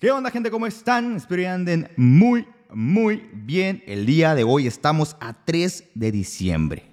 ¿Qué 0.00 0.12
onda 0.12 0.30
gente? 0.30 0.52
¿Cómo 0.52 0.68
están? 0.68 1.16
Espero 1.16 1.42
que 1.42 1.48
anden 1.48 1.88
muy, 1.96 2.46
muy 2.72 3.28
bien. 3.32 3.82
El 3.84 4.06
día 4.06 4.36
de 4.36 4.44
hoy 4.44 4.68
estamos 4.68 5.16
a 5.18 5.32
3 5.44 5.86
de 5.96 6.12
diciembre. 6.12 6.84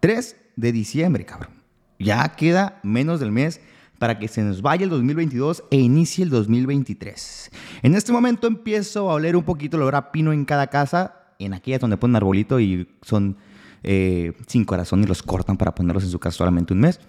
3 0.00 0.36
de 0.56 0.70
diciembre, 0.70 1.24
cabrón. 1.24 1.54
Ya 1.98 2.28
queda 2.36 2.78
menos 2.82 3.20
del 3.20 3.32
mes 3.32 3.62
para 3.98 4.18
que 4.18 4.28
se 4.28 4.42
nos 4.42 4.60
vaya 4.60 4.84
el 4.84 4.90
2022 4.90 5.64
e 5.70 5.78
inicie 5.78 6.24
el 6.24 6.28
2023. 6.28 7.50
En 7.84 7.94
este 7.94 8.12
momento 8.12 8.46
empiezo 8.48 9.10
a 9.10 9.14
oler 9.14 9.34
un 9.34 9.44
poquito 9.44 9.78
el 9.78 9.84
olor 9.84 9.94
a 9.94 10.12
pino 10.12 10.30
en 10.30 10.44
cada 10.44 10.66
casa, 10.66 11.22
en 11.38 11.54
aquellas 11.54 11.80
donde 11.80 11.96
ponen 11.96 12.16
arbolito 12.16 12.60
y 12.60 12.86
son 13.00 13.38
eh, 13.82 14.34
sin 14.46 14.66
corazón 14.66 15.02
y 15.02 15.06
los 15.06 15.22
cortan 15.22 15.56
para 15.56 15.74
ponerlos 15.74 16.04
en 16.04 16.10
su 16.10 16.18
casa 16.18 16.36
solamente 16.36 16.74
un 16.74 16.80
mes. 16.80 17.00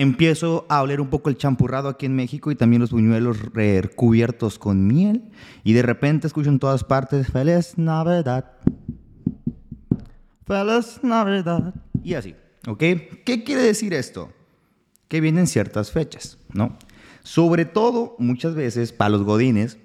Empiezo 0.00 0.64
a 0.68 0.80
oler 0.80 1.00
un 1.00 1.08
poco 1.08 1.28
el 1.28 1.36
champurrado 1.36 1.88
aquí 1.88 2.06
en 2.06 2.14
México 2.14 2.52
y 2.52 2.54
también 2.54 2.80
los 2.80 2.92
buñuelos 2.92 3.52
recubiertos 3.52 4.56
con 4.56 4.86
miel. 4.86 5.24
Y 5.64 5.72
de 5.72 5.82
repente 5.82 6.28
escucho 6.28 6.50
en 6.50 6.60
todas 6.60 6.84
partes, 6.84 7.32
Feliz 7.32 7.76
Navidad. 7.76 8.52
Feliz 10.46 11.00
Navidad. 11.02 11.74
Y 12.04 12.14
así, 12.14 12.36
¿ok? 12.68 12.78
¿Qué 12.78 13.42
quiere 13.44 13.60
decir 13.60 13.92
esto? 13.92 14.32
Que 15.08 15.20
vienen 15.20 15.48
ciertas 15.48 15.90
fechas, 15.90 16.38
¿no? 16.52 16.78
Sobre 17.24 17.64
todo, 17.64 18.14
muchas 18.20 18.54
veces, 18.54 18.92
para 18.92 19.10
los 19.10 19.24
godines, 19.24 19.78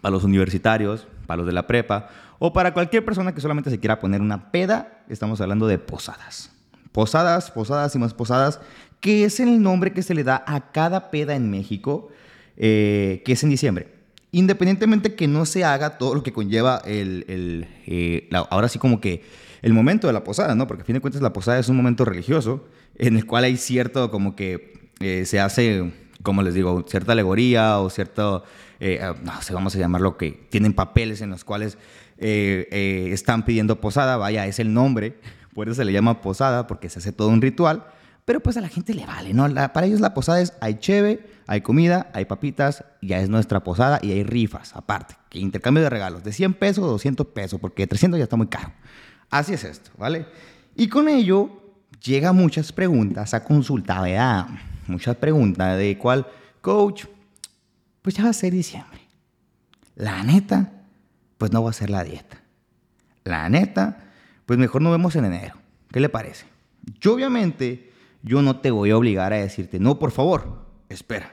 para 0.00 0.12
los 0.12 0.22
universitarios, 0.22 1.08
para 1.26 1.38
los 1.38 1.46
de 1.46 1.54
la 1.54 1.66
prepa, 1.66 2.08
o 2.38 2.52
para 2.52 2.72
cualquier 2.72 3.04
persona 3.04 3.34
que 3.34 3.40
solamente 3.40 3.70
se 3.70 3.80
quiera 3.80 3.98
poner 3.98 4.20
una 4.20 4.52
peda, 4.52 5.02
estamos 5.08 5.40
hablando 5.40 5.66
de 5.66 5.78
posadas. 5.78 6.52
Posadas, 6.92 7.50
posadas 7.50 7.94
y 7.96 7.98
más 7.98 8.14
posadas, 8.14 8.60
que 9.00 9.24
es 9.24 9.40
el 9.40 9.62
nombre 9.62 9.92
que 9.92 10.02
se 10.02 10.14
le 10.14 10.24
da 10.24 10.44
a 10.46 10.72
cada 10.72 11.10
peda 11.10 11.34
en 11.34 11.50
México, 11.50 12.10
eh, 12.56 13.22
que 13.24 13.32
es 13.32 13.42
en 13.42 13.50
diciembre. 13.50 13.88
Independientemente 14.32 15.14
que 15.14 15.26
no 15.26 15.46
se 15.46 15.64
haga 15.64 15.98
todo 15.98 16.14
lo 16.14 16.22
que 16.22 16.32
conlleva 16.32 16.82
el, 16.84 17.24
el 17.26 17.66
eh, 17.86 18.28
ahora 18.50 18.68
sí 18.68 18.78
como 18.78 19.00
que 19.00 19.24
el 19.62 19.72
momento 19.72 20.06
de 20.06 20.12
la 20.12 20.22
posada, 20.22 20.54
¿no? 20.54 20.66
Porque 20.66 20.82
a 20.82 20.86
fin 20.86 20.94
de 20.94 21.00
cuentas 21.00 21.20
la 21.20 21.32
posada 21.32 21.58
es 21.58 21.68
un 21.68 21.76
momento 21.76 22.04
religioso 22.04 22.68
en 22.96 23.16
el 23.16 23.26
cual 23.26 23.44
hay 23.44 23.56
cierto 23.56 24.10
como 24.10 24.36
que 24.36 24.90
eh, 25.00 25.24
se 25.24 25.40
hace, 25.40 25.90
como 26.22 26.42
les 26.42 26.54
digo, 26.54 26.84
cierta 26.88 27.12
alegoría 27.12 27.80
o 27.80 27.90
cierto, 27.90 28.44
no 28.80 29.42
sé, 29.42 29.52
vamos 29.52 29.74
a 29.74 29.78
llamarlo 29.78 30.16
que 30.16 30.46
tienen 30.48 30.72
papeles 30.72 31.20
en 31.20 31.30
los 31.30 31.44
cuales 31.44 31.76
están 32.18 33.44
pidiendo 33.44 33.80
posada, 33.80 34.16
vaya, 34.16 34.46
es 34.46 34.58
el 34.58 34.72
nombre, 34.72 35.16
por 35.54 35.68
eso 35.68 35.74
se 35.74 35.84
le 35.84 35.92
llama 35.92 36.22
posada, 36.22 36.66
porque 36.66 36.88
se 36.88 37.00
hace 37.00 37.12
todo 37.12 37.28
un 37.28 37.42
ritual. 37.42 37.84
Pero 38.24 38.40
pues 38.40 38.56
a 38.56 38.60
la 38.60 38.68
gente 38.68 38.94
le 38.94 39.06
vale, 39.06 39.34
¿no? 39.34 39.48
para 39.72 39.86
ellos 39.86 40.00
la 40.00 40.14
posada 40.14 40.40
es, 40.40 40.52
hay 40.60 40.78
cheve, 40.78 41.26
hay 41.46 41.62
comida, 41.62 42.10
hay 42.14 42.26
papitas, 42.26 42.84
ya 43.02 43.18
es 43.18 43.28
nuestra 43.28 43.64
posada 43.64 43.98
y 44.02 44.12
hay 44.12 44.22
rifas 44.22 44.76
aparte, 44.76 45.16
que 45.28 45.38
intercambio 45.38 45.82
de 45.82 45.90
regalos, 45.90 46.22
de 46.22 46.32
100 46.32 46.54
pesos 46.54 46.84
o 46.84 46.88
200 46.88 47.26
pesos, 47.28 47.58
porque 47.60 47.86
300 47.86 48.18
ya 48.18 48.24
está 48.24 48.36
muy 48.36 48.46
caro. 48.46 48.72
Así 49.30 49.54
es 49.54 49.64
esto, 49.64 49.90
¿vale? 49.96 50.26
Y 50.76 50.88
con 50.88 51.08
ello 51.08 51.50
llega 52.02 52.32
muchas 52.32 52.72
preguntas 52.72 53.34
a 53.34 53.44
consulta, 53.44 54.00
¿verdad? 54.00 54.46
Muchas 54.86 55.16
preguntas 55.16 55.76
de 55.78 55.98
cuál, 55.98 56.26
coach, 56.60 57.06
pues 58.02 58.14
ya 58.14 58.24
va 58.24 58.30
a 58.30 58.34
ser 58.34 58.52
diciembre. 58.52 59.00
La 59.94 60.22
neta, 60.22 60.72
pues 61.38 61.52
no 61.52 61.62
va 61.62 61.70
a 61.70 61.74
ser 61.74 61.90
la 61.90 62.04
dieta. 62.04 62.42
La 63.24 63.48
neta, 63.48 63.98
pues 64.46 64.58
mejor 64.58 64.82
nos 64.82 64.92
vemos 64.92 65.14
en 65.16 65.26
enero. 65.26 65.56
¿Qué 65.90 66.00
le 66.00 66.08
parece? 66.08 66.46
Yo 67.00 67.14
obviamente, 67.14 67.89
yo 68.22 68.42
no 68.42 68.60
te 68.60 68.70
voy 68.70 68.90
a 68.90 68.96
obligar 68.96 69.32
a 69.32 69.36
decirte, 69.36 69.78
no, 69.78 69.98
por 69.98 70.10
favor, 70.10 70.66
espera, 70.88 71.32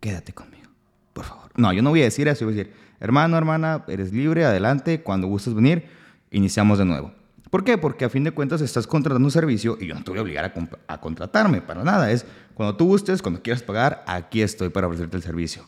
quédate 0.00 0.32
conmigo, 0.32 0.70
por 1.12 1.24
favor. 1.24 1.50
No, 1.56 1.72
yo 1.72 1.82
no 1.82 1.90
voy 1.90 2.02
a 2.02 2.04
decir 2.04 2.28
eso, 2.28 2.44
voy 2.44 2.54
a 2.54 2.56
decir, 2.56 2.72
hermano, 3.00 3.36
hermana, 3.36 3.84
eres 3.88 4.12
libre, 4.12 4.44
adelante, 4.44 5.02
cuando 5.02 5.26
gustes 5.26 5.54
venir, 5.54 5.86
iniciamos 6.30 6.78
de 6.78 6.84
nuevo. 6.84 7.12
¿Por 7.50 7.64
qué? 7.64 7.78
Porque 7.78 8.04
a 8.04 8.08
fin 8.08 8.22
de 8.22 8.30
cuentas 8.30 8.60
estás 8.60 8.86
contratando 8.86 9.26
un 9.26 9.32
servicio 9.32 9.76
y 9.80 9.86
yo 9.86 9.94
no 9.94 10.04
te 10.04 10.10
voy 10.10 10.20
a 10.20 10.22
obligar 10.22 10.44
a, 10.44 10.92
a 10.92 11.00
contratarme 11.00 11.60
para 11.60 11.82
nada. 11.82 12.12
Es 12.12 12.24
cuando 12.54 12.76
tú 12.76 12.86
gustes, 12.86 13.22
cuando 13.22 13.42
quieras 13.42 13.62
pagar, 13.62 14.04
aquí 14.06 14.40
estoy 14.40 14.68
para 14.68 14.86
ofrecerte 14.86 15.16
el 15.16 15.22
servicio. 15.24 15.66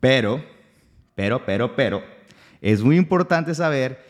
Pero, 0.00 0.42
pero, 1.14 1.44
pero, 1.46 1.76
pero, 1.76 2.02
es 2.60 2.82
muy 2.82 2.96
importante 2.96 3.54
saber 3.54 4.04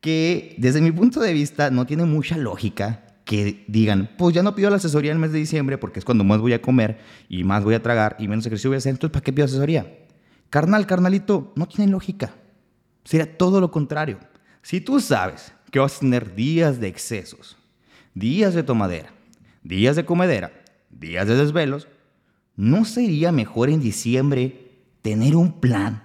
que 0.00 0.54
desde 0.58 0.80
mi 0.80 0.92
punto 0.92 1.20
de 1.20 1.32
vista 1.32 1.70
no 1.70 1.86
tiene 1.86 2.04
mucha 2.04 2.36
lógica 2.36 3.04
que 3.30 3.64
digan, 3.68 4.10
pues 4.18 4.34
ya 4.34 4.42
no 4.42 4.56
pido 4.56 4.70
la 4.70 4.76
asesoría 4.78 5.12
en 5.12 5.18
el 5.18 5.20
mes 5.20 5.30
de 5.30 5.38
diciembre 5.38 5.78
porque 5.78 6.00
es 6.00 6.04
cuando 6.04 6.24
más 6.24 6.40
voy 6.40 6.52
a 6.52 6.60
comer 6.60 6.98
y 7.28 7.44
más 7.44 7.62
voy 7.62 7.74
a 7.76 7.80
tragar 7.80 8.16
y 8.18 8.26
menos 8.26 8.44
ejercicio 8.44 8.70
voy 8.70 8.74
a 8.74 8.78
hacer, 8.78 8.90
entonces 8.90 9.12
¿para 9.12 9.22
qué 9.22 9.32
pido 9.32 9.44
asesoría? 9.44 9.98
Carnal, 10.50 10.84
carnalito, 10.84 11.52
no 11.54 11.68
tiene 11.68 11.92
lógica. 11.92 12.34
Sería 13.04 13.38
todo 13.38 13.60
lo 13.60 13.70
contrario. 13.70 14.18
Si 14.62 14.80
tú 14.80 14.98
sabes 14.98 15.52
que 15.70 15.78
vas 15.78 15.98
a 15.98 16.00
tener 16.00 16.34
días 16.34 16.80
de 16.80 16.88
excesos, 16.88 17.56
días 18.14 18.52
de 18.52 18.64
tomadera, 18.64 19.12
días 19.62 19.94
de 19.94 20.04
comedera, 20.04 20.50
días 20.90 21.28
de 21.28 21.36
desvelos, 21.36 21.86
¿no 22.56 22.84
sería 22.84 23.30
mejor 23.30 23.70
en 23.70 23.80
diciembre 23.80 24.72
tener 25.02 25.36
un 25.36 25.60
plan 25.60 26.02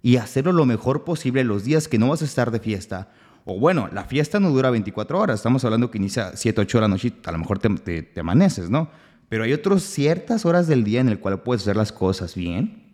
y 0.00 0.16
hacerlo 0.16 0.52
lo 0.52 0.64
mejor 0.64 1.04
posible 1.04 1.44
los 1.44 1.64
días 1.64 1.86
que 1.86 1.98
no 1.98 2.08
vas 2.08 2.22
a 2.22 2.24
estar 2.24 2.50
de 2.50 2.60
fiesta 2.60 3.12
o 3.44 3.58
bueno, 3.58 3.88
la 3.92 4.04
fiesta 4.04 4.38
no 4.38 4.50
dura 4.50 4.70
24 4.70 5.18
horas, 5.18 5.40
estamos 5.40 5.64
hablando 5.64 5.90
que 5.90 5.98
inicia 5.98 6.36
7, 6.36 6.60
8 6.60 6.78
horas 6.78 6.86
de 6.86 6.88
la 6.88 6.94
noche, 6.94 7.12
a 7.24 7.32
lo 7.32 7.38
mejor 7.38 7.58
te, 7.58 8.02
te, 8.02 8.20
amaneces, 8.20 8.70
¿no? 8.70 8.88
Pero 9.28 9.44
hay 9.44 9.52
otras 9.52 9.82
ciertas 9.82 10.44
horas 10.44 10.68
del 10.68 10.84
día 10.84 11.00
en 11.00 11.08
el 11.08 11.18
cual 11.18 11.42
puedes 11.42 11.62
hacer 11.62 11.76
las 11.76 11.90
cosas 11.90 12.34
bien, 12.34 12.92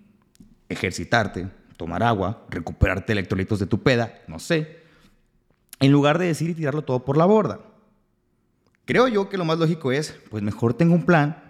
ejercitarte, 0.69 1.49
tomar 1.77 2.03
agua, 2.03 2.45
recuperarte 2.49 3.13
electrolitos 3.13 3.59
de 3.59 3.67
tu 3.67 3.83
peda, 3.83 4.21
no 4.27 4.39
sé, 4.39 4.79
en 5.81 5.93
lugar 5.93 6.19
de 6.19 6.27
decir 6.27 6.51
y 6.51 6.55
tirarlo 6.55 6.83
todo 6.83 7.05
por 7.05 7.17
la 7.17 7.25
borda. 7.25 7.61
Creo 8.85 9.07
yo 9.07 9.29
que 9.29 9.37
lo 9.37 9.45
más 9.45 9.59
lógico 9.59 9.93
es, 9.93 10.19
pues 10.31 10.43
mejor 10.43 10.73
tengo 10.73 10.95
un 10.95 11.05
plan, 11.05 11.43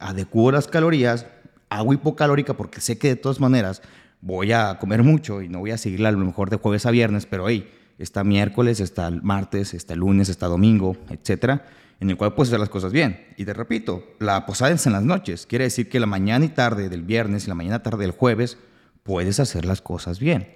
adecuo 0.00 0.50
las 0.50 0.66
calorías, 0.66 1.26
hago 1.68 1.92
hipocalórica 1.92 2.54
porque 2.54 2.80
sé 2.80 2.98
que 2.98 3.08
de 3.08 3.16
todas 3.16 3.38
maneras 3.38 3.82
voy 4.20 4.52
a 4.52 4.78
comer 4.78 5.02
mucho 5.02 5.42
y 5.42 5.48
no 5.48 5.60
voy 5.60 5.70
a 5.70 5.78
seguirla 5.78 6.08
a 6.08 6.12
lo 6.12 6.18
mejor 6.18 6.50
de 6.50 6.56
jueves 6.56 6.86
a 6.86 6.90
viernes, 6.90 7.26
pero 7.26 7.48
hey, 7.48 7.70
está 8.02 8.24
miércoles, 8.24 8.80
está 8.80 9.10
martes, 9.10 9.74
está 9.74 9.94
lunes, 9.94 10.28
está 10.28 10.46
domingo, 10.46 10.96
etcétera, 11.08 11.66
en 12.00 12.10
el 12.10 12.16
cual 12.16 12.34
puedes 12.34 12.50
hacer 12.50 12.60
las 12.60 12.68
cosas 12.68 12.92
bien. 12.92 13.28
Y 13.36 13.44
te 13.44 13.54
repito, 13.54 14.04
la 14.18 14.44
posada 14.44 14.72
es 14.72 14.86
en 14.86 14.92
las 14.92 15.04
noches. 15.04 15.46
Quiere 15.46 15.64
decir 15.64 15.88
que 15.88 16.00
la 16.00 16.06
mañana 16.06 16.44
y 16.44 16.48
tarde 16.48 16.88
del 16.88 17.02
viernes 17.02 17.44
y 17.44 17.48
la 17.48 17.54
mañana 17.54 17.82
tarde 17.82 18.02
del 18.02 18.10
jueves 18.10 18.58
puedes 19.04 19.38
hacer 19.38 19.64
las 19.64 19.80
cosas 19.80 20.18
bien. 20.18 20.48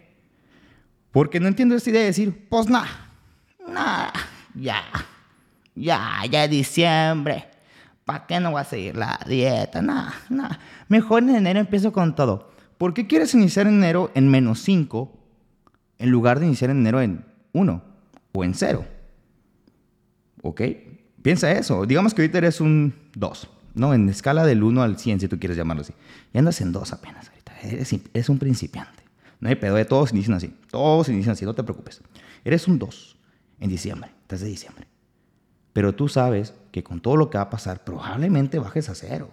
Porque 1.13 1.41
no 1.41 1.47
entiendo 1.47 1.77
esta 1.77 1.91
idea 1.91 2.01
de 2.01 2.09
decir, 2.09 2.47
pues 2.49 2.69
nada, 2.69 3.11
nada, 3.67 4.13
ya, 4.55 4.83
ya, 5.75 6.23
ya 6.29 6.49
diciembre. 6.49 7.49
¿Para 8.05 8.27
qué 8.27 8.39
no 8.41 8.51
voy 8.51 8.61
a 8.61 8.65
seguir 8.65 8.97
la 8.97 9.19
dieta? 9.27 9.83
Nada, 9.83 10.15
nada. 10.29 10.61
Mejor 10.89 11.23
en 11.23 11.37
enero 11.37 11.61
empiezo 11.61 11.93
con 11.93 12.15
todo. 12.15 12.51
¿Por 12.77 12.93
qué 12.93 13.07
quieres 13.07 13.35
iniciar 13.35 13.67
en 13.67 13.75
enero 13.75 14.11
en 14.15 14.29
menos 14.29 14.61
5 14.61 15.17
en 15.99 16.11
lugar 16.11 16.41
de 16.41 16.47
iniciar 16.47 16.71
en 16.71 16.79
enero 16.79 17.01
en 17.01 17.25
1 17.57 17.83
o 18.33 18.45
en 18.45 18.55
0. 18.55 18.85
¿Ok? 20.43 20.63
Piensa 21.23 21.51
eso. 21.53 21.87
Digamos 21.87 22.15
que 22.15 22.23
ahorita 22.23 22.39
eres 22.39 22.61
un 22.61 22.95
2, 23.15 23.49
¿no? 23.75 23.95
En 23.95 24.09
escala 24.09 24.45
del 24.45 24.63
1 24.63 24.83
al 24.83 24.99
100, 24.99 25.21
si 25.21 25.29
tú 25.29 25.39
quieres 25.39 25.57
llamarlo 25.57 25.83
así. 25.83 25.95
Y 26.33 26.39
andas 26.39 26.61
en 26.61 26.73
2 26.73 26.93
apenas 26.93 27.29
ahorita. 27.29 27.53
Eres, 27.63 28.29
un 28.29 28.39
principiante. 28.39 29.03
No 29.41 29.49
hay 29.49 29.57
pedo 29.57 29.75
de 29.75 29.85
todos 29.85 30.13
inician 30.13 30.37
así. 30.37 30.55
Todos 30.71 31.09
inician 31.09 31.33
así, 31.33 31.45
no 31.45 31.55
te 31.55 31.63
preocupes. 31.63 32.01
Eres 32.45 32.69
un 32.69 32.79
2 32.79 33.17
en 33.61 33.71
diciembre, 33.71 34.11
estás 34.23 34.41
de 34.41 34.49
diciembre. 34.49 34.87
Pero 35.73 35.95
tú 35.95 36.09
sabes 36.09 36.55
que 36.73 36.85
con 36.85 37.01
todo 37.01 37.17
lo 37.17 37.29
que 37.29 37.39
va 37.39 37.45
a 37.45 37.51
pasar, 37.51 37.85
probablemente 37.85 38.59
bajes 38.59 38.89
a 38.89 38.95
cero. 38.95 39.31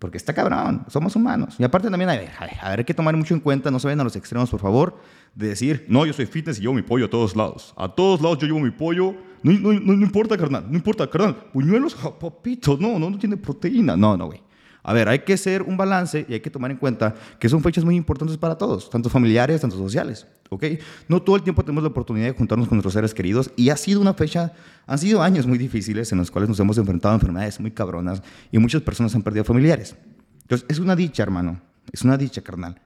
Porque 0.00 0.16
está 0.16 0.32
cabrón, 0.32 0.86
somos 0.88 1.14
humanos. 1.14 1.56
Y 1.58 1.62
aparte 1.62 1.90
también, 1.90 2.08
a 2.08 2.14
ver, 2.14 2.30
a 2.38 2.70
ver, 2.70 2.78
hay 2.78 2.84
que 2.86 2.94
tomar 2.94 3.14
mucho 3.14 3.34
en 3.34 3.40
cuenta, 3.40 3.70
no 3.70 3.78
se 3.78 3.86
vayan 3.86 4.00
a 4.00 4.04
los 4.04 4.16
extremos, 4.16 4.48
por 4.48 4.58
favor, 4.58 4.96
de 5.34 5.48
decir, 5.48 5.84
no, 5.88 6.06
yo 6.06 6.14
soy 6.14 6.24
fitness 6.24 6.58
y 6.58 6.62
llevo 6.62 6.72
mi 6.72 6.80
pollo 6.80 7.04
a 7.04 7.10
todos 7.10 7.36
lados. 7.36 7.74
A 7.76 7.86
todos 7.86 8.22
lados 8.22 8.38
yo 8.38 8.46
llevo 8.46 8.60
mi 8.60 8.70
pollo. 8.70 9.14
No, 9.42 9.52
no, 9.52 9.72
no, 9.74 9.94
no 9.94 10.02
importa, 10.02 10.38
carnal, 10.38 10.64
no 10.70 10.74
importa, 10.74 11.08
carnal. 11.08 11.36
Puñuelos, 11.52 11.94
papitos, 12.18 12.80
no, 12.80 12.98
no, 12.98 13.10
no 13.10 13.18
tiene 13.18 13.36
proteína. 13.36 13.94
No, 13.94 14.16
no, 14.16 14.26
güey. 14.28 14.40
A 14.82 14.92
ver, 14.92 15.08
hay 15.08 15.20
que 15.20 15.34
hacer 15.34 15.62
un 15.62 15.76
balance 15.76 16.24
y 16.28 16.32
hay 16.32 16.40
que 16.40 16.50
tomar 16.50 16.70
en 16.70 16.78
cuenta 16.78 17.14
que 17.38 17.48
son 17.48 17.62
fechas 17.62 17.84
muy 17.84 17.96
importantes 17.96 18.36
para 18.38 18.56
todos, 18.56 18.88
tanto 18.88 19.10
familiares, 19.10 19.60
tanto 19.60 19.76
sociales, 19.76 20.26
¿ok? 20.48 20.64
No 21.08 21.20
todo 21.20 21.36
el 21.36 21.42
tiempo 21.42 21.62
tenemos 21.62 21.82
la 21.82 21.90
oportunidad 21.90 22.26
de 22.26 22.32
juntarnos 22.32 22.66
con 22.66 22.76
nuestros 22.76 22.94
seres 22.94 23.12
queridos 23.12 23.50
y 23.56 23.68
ha 23.68 23.76
sido 23.76 24.00
una 24.00 24.14
fecha, 24.14 24.52
han 24.86 24.98
sido 24.98 25.22
años 25.22 25.46
muy 25.46 25.58
difíciles 25.58 26.10
en 26.12 26.18
los 26.18 26.30
cuales 26.30 26.48
nos 26.48 26.58
hemos 26.60 26.78
enfrentado 26.78 27.12
a 27.12 27.16
enfermedades 27.16 27.60
muy 27.60 27.72
cabronas 27.72 28.22
y 28.50 28.58
muchas 28.58 28.80
personas 28.82 29.14
han 29.14 29.22
perdido 29.22 29.44
familiares. 29.44 29.96
Entonces, 30.42 30.66
es 30.68 30.78
una 30.78 30.96
dicha, 30.96 31.22
hermano, 31.22 31.60
es 31.92 32.02
una 32.02 32.16
dicha, 32.16 32.40
carnal. 32.40 32.80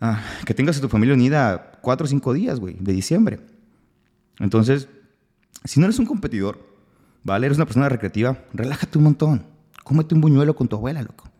Ah, 0.00 0.20
que 0.44 0.54
tengas 0.54 0.76
a 0.76 0.80
tu 0.80 0.88
familia 0.88 1.14
unida 1.14 1.72
cuatro 1.80 2.04
o 2.04 2.08
cinco 2.08 2.34
días, 2.34 2.58
güey, 2.58 2.76
de 2.80 2.92
diciembre. 2.92 3.40
Entonces, 4.40 4.88
si 5.64 5.80
no 5.80 5.86
eres 5.86 5.98
un 5.98 6.04
competidor, 6.04 6.58
¿vale? 7.22 7.46
Eres 7.46 7.56
una 7.56 7.64
persona 7.64 7.88
recreativa, 7.88 8.38
relájate 8.52 8.98
un 8.98 9.04
montón 9.04 9.55
Cómete 9.86 10.16
un 10.16 10.20
buñuelo 10.20 10.56
con 10.56 10.66
tu 10.66 10.74
abuela, 10.74 11.00
loco. 11.00 11.30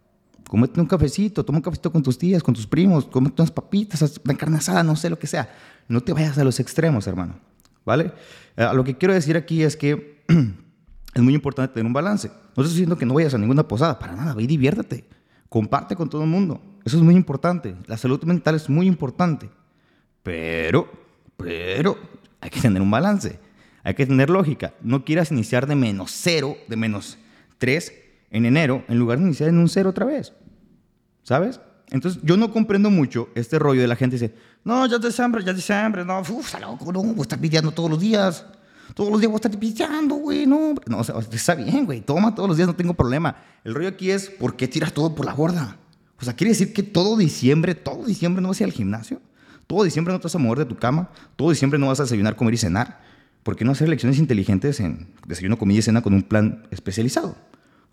Cómete 0.49 0.81
un 0.81 0.87
cafecito, 0.87 1.45
toma 1.45 1.59
un 1.59 1.63
cafecito 1.63 1.91
con 1.91 2.01
tus 2.01 2.17
tías, 2.17 2.45
con 2.45 2.55
tus 2.55 2.65
primos, 2.65 3.05
cómete 3.07 3.43
unas 3.43 3.51
papitas, 3.51 4.21
una 4.25 4.37
carne 4.37 4.59
asada, 4.59 4.85
no 4.85 4.95
sé 4.95 5.11
lo 5.11 5.19
que 5.19 5.27
sea. 5.27 5.53
No 5.89 6.01
te 6.01 6.13
vayas 6.13 6.39
a 6.39 6.45
los 6.45 6.61
extremos, 6.61 7.09
hermano. 7.09 7.41
¿Vale? 7.85 8.13
Eh, 8.57 8.69
lo 8.73 8.85
que 8.85 8.97
quiero 8.97 9.15
decir 9.15 9.37
aquí 9.37 9.65
es 9.65 9.77
que 9.77 10.23
es 11.15 11.23
muy 11.25 11.35
importante 11.35 11.75
tener 11.75 11.87
un 11.87 11.93
balance. 11.93 12.29
No 12.29 12.63
estoy 12.63 12.69
diciendo 12.69 12.97
que 12.97 13.05
no 13.05 13.15
vayas 13.15 13.35
a 13.35 13.39
ninguna 13.39 13.67
posada, 13.67 13.99
para 13.99 14.15
nada, 14.15 14.33
ve 14.33 14.45
y 14.45 14.47
diviértete. 14.47 15.09
Comparte 15.49 15.97
con 15.97 16.09
todo 16.09 16.23
el 16.23 16.29
mundo. 16.29 16.63
Eso 16.85 16.99
es 16.99 17.03
muy 17.03 17.17
importante. 17.17 17.75
La 17.89 17.97
salud 17.97 18.23
mental 18.23 18.55
es 18.55 18.71
muy 18.71 18.87
importante. 18.87 19.51
Pero, 20.23 20.89
pero, 21.37 21.99
hay 22.41 22.51
que 22.51 22.61
tener 22.61 22.81
un 22.81 22.93
balance. 22.93 23.41
Hay 23.83 23.95
que 23.95 24.07
tener 24.07 24.31
lógica. 24.31 24.73
No 24.83 25.05
quieras 25.05 25.33
iniciar 25.33 25.67
de 25.67 25.75
menos 25.75 26.13
cero, 26.13 26.57
de 26.69 26.77
menos 26.77 27.19
tres 27.59 28.06
en 28.31 28.47
enero, 28.47 28.85
en 28.89 28.99
lugar 28.99 29.19
de 29.19 29.25
iniciar 29.25 29.49
en 29.49 29.59
un 29.59 29.69
cero 29.69 29.91
otra 29.91 30.07
vez. 30.07 30.33
¿Sabes? 31.23 31.61
Entonces, 31.91 32.21
yo 32.25 32.37
no 32.37 32.53
comprendo 32.53 32.91
mucho 32.91 33.29
este 33.35 33.59
rollo 33.59 33.81
de 33.81 33.89
la 33.89 33.97
gente 33.97 34.17
dice, 34.17 34.35
no, 34.65 34.87
ya 34.87 34.97
es 34.97 35.03
diciembre, 35.03 35.45
ya 35.45 35.51
es 35.51 35.57
diciembre, 35.57 36.05
no, 36.05 36.21
uf, 36.21 36.47
está 36.47 36.59
loco, 36.59 36.93
no, 36.93 37.03
voy 37.03 37.19
a 37.19 37.23
estar 37.23 37.39
pidiendo 37.39 37.71
todos 37.71 37.91
los 37.91 38.01
días. 38.01 38.45
Todos 38.95 39.11
los 39.11 39.21
días 39.21 39.31
voy 39.31 39.37
a 39.37 39.43
estar 39.47 39.59
pidiendo, 39.59 40.17
güey, 40.17 40.47
no. 40.47 40.75
No, 40.87 40.99
o 40.99 41.05
sea, 41.05 41.17
está 41.33 41.55
bien, 41.55 41.85
güey, 41.87 42.01
toma 42.01 42.35
todos 42.35 42.49
los 42.49 42.57
días, 42.57 42.69
no 42.69 42.75
tengo 42.75 42.95
problema. 42.95 43.37
El 43.65 43.75
rollo 43.75 43.89
aquí 43.89 44.11
es, 44.11 44.31
¿por 44.31 44.57
qué 44.57 44.69
tiras 44.69 44.93
todo 44.93 45.15
por 45.15 45.27
la 45.27 45.35
borda? 45.35 45.77
O 46.21 46.25
sea, 46.25 46.35
quiere 46.35 46.51
decir 46.51 46.73
que 46.73 46.83
todo 46.83 47.17
diciembre, 47.17 47.75
todo 47.75 48.05
diciembre 48.05 48.43
no 48.43 48.49
vas 48.49 48.61
a 48.61 48.65
ir 48.65 48.69
al 48.69 48.73
gimnasio. 48.73 49.21
Todo 49.67 49.85
diciembre 49.85 50.15
no 50.15 50.21
te 50.21 50.25
vas 50.25 50.35
a 50.35 50.39
mover 50.39 50.61
de 50.61 50.65
tu 50.67 50.77
cama. 50.77 51.11
Todo 51.35 51.51
diciembre 51.51 51.79
no 51.79 51.89
vas 51.89 52.01
a 52.01 52.05
desayunar, 52.05 52.37
comer 52.37 52.55
y 52.55 52.59
cenar. 52.59 53.01
¿Por 53.43 53.57
qué 53.57 53.65
no 53.65 53.73
hacer 53.73 53.87
elecciones 53.87 54.19
inteligentes 54.19 54.81
en 54.81 55.09
desayuno, 55.27 55.59
comida 55.59 55.79
y 55.79 55.83
cena 55.83 56.03
con 56.03 56.15
un 56.15 56.23
plan 56.23 56.67
especializado? 56.71 57.37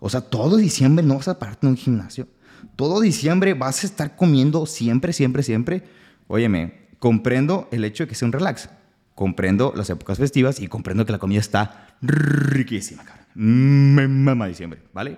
O 0.04 0.10
sea, 0.10 0.20
todo 0.20 0.58
diciembre 0.58 1.02
no 1.02 1.16
vas 1.16 1.28
a 1.28 1.38
pararte 1.38 1.66
en 1.66 1.70
un 1.70 1.76
gimnasio. 1.78 2.28
Todo 2.76 3.00
diciembre 3.00 3.54
vas 3.54 3.82
a 3.82 3.86
estar 3.86 4.16
comiendo 4.16 4.66
siempre, 4.66 5.14
siempre, 5.14 5.42
siempre. 5.42 5.82
Óyeme, 6.26 6.88
comprendo 6.98 7.68
el 7.72 7.86
hecho 7.86 8.04
de 8.04 8.08
que 8.08 8.14
sea 8.14 8.26
un 8.26 8.32
relax. 8.32 8.68
Comprendo 9.14 9.72
las 9.74 9.88
épocas 9.88 10.18
festivas 10.18 10.60
y 10.60 10.68
comprendo 10.68 11.06
que 11.06 11.12
la 11.12 11.18
comida 11.18 11.40
está 11.40 11.96
riquísima, 12.02 13.02
cara. 13.02 13.26
Me 13.34 14.06
mama 14.06 14.46
diciembre, 14.46 14.82
¿vale? 14.92 15.16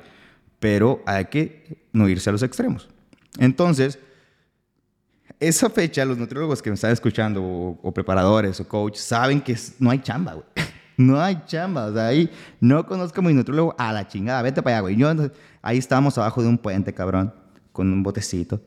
Pero 0.60 1.02
hay 1.04 1.24
que 1.24 1.88
no 1.92 2.08
irse 2.08 2.30
a 2.30 2.32
los 2.32 2.44
extremos. 2.44 2.88
Entonces, 3.38 3.98
esa 5.40 5.68
fecha, 5.68 6.04
los 6.04 6.16
nutriólogos 6.16 6.62
que 6.62 6.70
me 6.70 6.74
están 6.74 6.92
escuchando, 6.92 7.42
o, 7.42 7.92
preparadores, 7.92 8.60
o 8.60 8.68
coach, 8.68 8.98
saben 8.98 9.40
que 9.40 9.56
no 9.80 9.90
hay 9.90 9.98
chamba, 9.98 10.34
güey. 10.34 10.46
No 10.96 11.20
hay 11.20 11.42
chamba. 11.46 11.86
O 11.86 11.92
sea, 11.92 12.06
ahí 12.06 12.30
no 12.60 12.86
conozco 12.86 13.20
a 13.20 13.24
mi 13.24 13.34
nutriólogo 13.34 13.74
a 13.78 13.92
la 13.92 14.06
chingada. 14.08 14.42
Vete 14.42 14.62
para 14.62 14.76
allá, 14.76 14.80
güey. 14.82 14.96
Yo, 14.96 15.10
ahí 15.62 15.78
estábamos 15.78 16.16
abajo 16.18 16.42
de 16.42 16.48
un 16.48 16.58
puente, 16.58 16.94
cabrón, 16.94 17.34
con 17.72 17.92
un 17.92 18.02
botecito. 18.02 18.60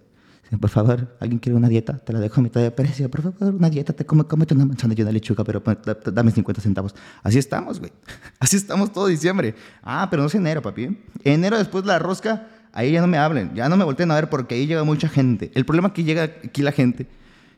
Por 0.60 0.70
favor, 0.72 1.16
¿alguien 1.20 1.38
quiere 1.38 1.56
una 1.56 1.70
dieta? 1.70 2.00
Te 2.00 2.12
la 2.12 2.20
dejo 2.20 2.40
a 2.40 2.44
mitad 2.44 2.60
de 2.60 2.72
precio. 2.72 3.10
Por 3.10 3.22
favor, 3.22 3.54
una 3.54 3.70
dieta. 3.70 3.94
Te 3.94 4.06
come, 4.06 4.24
cómete 4.24 4.56
una 4.56 4.66
manzana 4.66 4.96
y 4.98 5.02
una 5.02 5.12
lechuga, 5.12 5.44
pero 5.44 5.64
pues, 5.64 5.78
dame 6.12 6.32
50 6.32 6.62
centavos. 6.62 6.96
Así 7.22 7.38
estamos, 7.38 7.80
güey. 7.80 7.92
Así 8.40 8.58
estamos 8.58 8.92
todo 8.92 9.08
diciembre. 9.08 9.54
Ah, 9.84 10.08
pero 10.10 10.24
no 10.24 10.28
es 10.28 10.36
enero, 10.36 10.62
papi. 10.62 10.98
Enero 11.24 11.58
después 11.58 11.86
la 11.86 12.00
rosca, 12.00 12.48
ahí 12.74 12.92
ya 12.92 13.02
no 13.02 13.08
me 13.08 13.20
hablen. 13.20 13.54
Ya 13.54 13.70
no 13.70 13.78
me 13.78 13.84
volteen 13.84 14.10
a 14.10 14.16
ver 14.16 14.30
porque 14.30 14.56
ahí 14.56 14.66
llega 14.66 14.84
mucha 14.84 15.08
gente. 15.08 15.52
El 15.54 15.66
problema 15.66 15.90
es 15.90 15.94
que 15.94 16.04
llega 16.04 16.24
aquí 16.24 16.64
la 16.64 16.72
gente, 16.72 17.06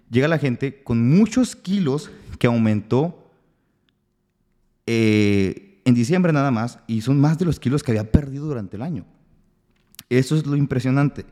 llega 0.09 0.27
la 0.27 0.37
gente 0.37 0.83
con 0.83 1.09
muchos 1.09 1.55
kilos 1.55 2.11
que 2.39 2.47
aumentó 2.47 3.20
eh, 4.93 5.79
en 5.85 5.93
diciembre 5.93 6.33
nada 6.33 6.51
más 6.51 6.79
y 6.85 6.99
son 6.99 7.17
más 7.17 7.39
de 7.39 7.45
los 7.45 7.61
kilos 7.61 7.81
que 7.81 7.91
había 7.91 8.11
perdido 8.11 8.45
durante 8.45 8.75
el 8.75 8.81
año. 8.81 9.05
Eso 10.09 10.35
es 10.35 10.45
lo 10.45 10.57
impresionante. 10.57 11.25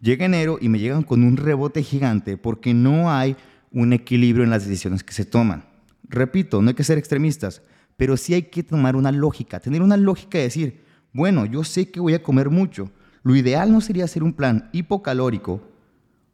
Llega 0.00 0.24
enero 0.24 0.56
y 0.58 0.70
me 0.70 0.78
llegan 0.78 1.02
con 1.02 1.22
un 1.22 1.36
rebote 1.36 1.82
gigante 1.82 2.38
porque 2.38 2.72
no 2.72 3.12
hay 3.12 3.36
un 3.70 3.92
equilibrio 3.92 4.44
en 4.44 4.50
las 4.50 4.64
decisiones 4.64 5.04
que 5.04 5.12
se 5.12 5.26
toman. 5.26 5.64
Repito, 6.08 6.62
no 6.62 6.70
hay 6.70 6.74
que 6.74 6.84
ser 6.84 6.96
extremistas, 6.96 7.60
pero 7.98 8.16
sí 8.16 8.32
hay 8.32 8.44
que 8.44 8.62
tomar 8.62 8.96
una 8.96 9.12
lógica, 9.12 9.60
tener 9.60 9.82
una 9.82 9.98
lógica 9.98 10.38
de 10.38 10.44
decir, 10.44 10.80
bueno, 11.12 11.44
yo 11.44 11.64
sé 11.64 11.90
que 11.90 12.00
voy 12.00 12.14
a 12.14 12.22
comer 12.22 12.48
mucho. 12.48 12.90
Lo 13.22 13.36
ideal 13.36 13.70
no 13.70 13.82
sería 13.82 14.04
hacer 14.04 14.22
un 14.22 14.32
plan 14.32 14.70
hipocalórico 14.72 15.60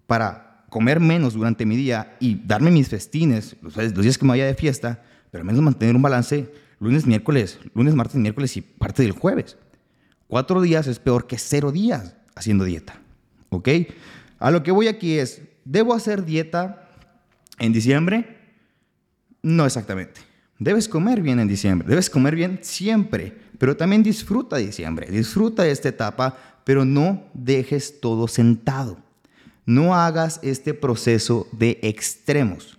para 0.06 0.64
comer 0.70 1.00
menos 1.00 1.34
durante 1.34 1.66
mi 1.66 1.74
día 1.74 2.16
y 2.20 2.36
darme 2.36 2.70
mis 2.70 2.88
festines, 2.88 3.56
los, 3.62 3.74
días 3.74 4.16
que 4.16 4.24
me 4.24 4.30
vaya 4.30 4.46
de 4.46 4.54
fiesta, 4.54 5.02
pero 5.32 5.42
al 5.42 5.46
menos 5.46 5.60
mantener 5.60 5.96
un 5.96 6.02
balance 6.02 6.67
lunes, 6.80 7.06
miércoles, 7.06 7.58
lunes, 7.74 7.94
martes, 7.94 8.16
miércoles 8.16 8.56
y 8.56 8.60
parte 8.60 9.02
del 9.02 9.12
jueves. 9.12 9.56
Cuatro 10.26 10.60
días 10.60 10.86
es 10.86 10.98
peor 10.98 11.26
que 11.26 11.38
cero 11.38 11.72
días 11.72 12.14
haciendo 12.34 12.64
dieta. 12.64 13.00
¿Ok? 13.50 13.68
A 14.38 14.50
lo 14.50 14.62
que 14.62 14.70
voy 14.70 14.88
aquí 14.88 15.18
es, 15.18 15.42
¿debo 15.64 15.94
hacer 15.94 16.24
dieta 16.24 16.88
en 17.58 17.72
diciembre? 17.72 18.38
No 19.42 19.66
exactamente. 19.66 20.20
Debes 20.58 20.88
comer 20.88 21.22
bien 21.22 21.38
en 21.38 21.48
diciembre, 21.48 21.86
debes 21.88 22.10
comer 22.10 22.34
bien 22.34 22.58
siempre, 22.62 23.32
pero 23.58 23.76
también 23.76 24.02
disfruta 24.02 24.56
diciembre, 24.56 25.08
disfruta 25.08 25.66
esta 25.66 25.88
etapa, 25.88 26.36
pero 26.64 26.84
no 26.84 27.24
dejes 27.32 28.00
todo 28.00 28.26
sentado. 28.26 28.98
No 29.66 29.94
hagas 29.94 30.40
este 30.42 30.74
proceso 30.74 31.46
de 31.52 31.78
extremos. 31.82 32.77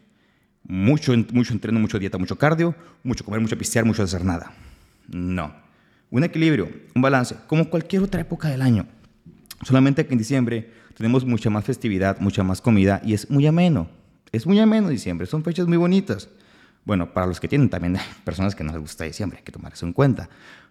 Mucho, 0.69 1.13
mucho 1.33 1.51
entreno, 1.51 1.80
mucho 1.80 1.98
dieta, 1.98 2.19
mucho 2.19 2.38
cardio, 2.38 2.75
mucho 3.01 3.25
comer, 3.25 3.42
mucho 3.42 3.57
pistear, 3.57 3.86
mucho 3.86 4.04
hacer 4.04 4.24
nada. 4.24 4.54
No. 5.07 5.51
Un 6.12 6.24
equilibrio, 6.24 6.69
un 6.94 7.01
balance, 7.01 7.36
como 7.48 7.68
cualquier 7.71 8.04
otra 8.04 8.21
época 8.21 8.50
del 8.50 8.62
año. 8.62 8.86
Solamente 9.63 10.06
que 10.06 10.13
en 10.13 10.19
diciembre 10.19 10.71
tenemos 10.95 11.25
mucha 11.25 11.50
más 11.50 11.66
festividad, 11.66 12.19
mucha 12.19 12.44
más 12.44 12.62
comida 12.62 13.01
y 13.04 13.16
es 13.16 13.31
muy 13.31 13.48
ameno. 13.48 13.89
Es 14.31 14.45
muy 14.45 14.60
ameno 14.60 14.89
diciembre, 14.89 15.25
son 15.25 15.44
fechas 15.44 15.66
muy 15.66 15.77
bonitas. 15.77 16.30
Bueno, 16.86 17.13
para 17.13 17.25
los 17.25 17.39
que 17.39 17.48
tienen 17.48 17.69
también 17.69 17.98
personas 18.24 18.54
que 18.54 18.63
no 18.63 18.71
les 18.71 18.81
gusta 18.81 19.06
diciembre, 19.06 19.39
hay 19.39 19.44
que 19.44 19.51
tomar 19.51 19.74
eso 19.74 19.88
en 19.88 19.94
cuenta. 19.94 20.30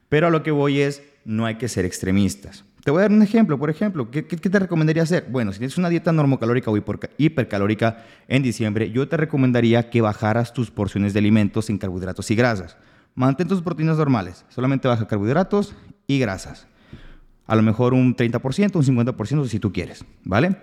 Pero 0.08 0.28
a 0.28 0.30
lo 0.30 0.44
que 0.44 0.52
voy 0.52 0.80
es, 0.80 1.02
no 1.24 1.44
hay 1.44 1.56
que 1.56 1.66
ser 1.66 1.84
extremistas. 1.84 2.64
Te 2.84 2.90
voy 2.90 3.00
a 3.00 3.02
dar 3.02 3.12
un 3.12 3.22
ejemplo, 3.22 3.58
por 3.58 3.70
ejemplo, 3.70 4.10
¿qué, 4.10 4.22
te 4.22 4.58
recomendaría 4.58 5.02
hacer? 5.02 5.26
Bueno, 5.30 5.52
si 5.52 5.58
tienes 5.58 5.76
una 5.78 5.88
dieta 5.88 6.12
normocalórica 6.12 6.70
o 6.70 6.76
hipercalórica 7.18 8.04
en 8.28 8.42
diciembre, 8.42 8.90
yo 8.90 9.08
te 9.08 9.16
recomendaría 9.16 9.90
que 9.90 10.00
bajaras 10.00 10.52
tus 10.52 10.70
porciones 10.70 11.12
de 11.12 11.18
alimentos 11.18 11.66
sin 11.66 11.78
carbohidratos 11.78 12.30
y 12.30 12.34
grasas. 12.34 12.76
Mantén 13.14 13.48
tus 13.48 13.62
proteínas 13.62 13.98
normales, 13.98 14.44
solamente 14.48 14.86
baja 14.86 15.06
carbohidratos 15.06 15.74
y 16.06 16.18
grasas 16.18 16.68
a 17.48 17.56
lo 17.56 17.62
mejor 17.62 17.94
un 17.94 18.14
30%, 18.14 18.76
un 18.76 18.84
50% 18.84 19.48
si 19.48 19.58
tú 19.58 19.72
quieres, 19.72 20.04
¿vale? 20.22 20.56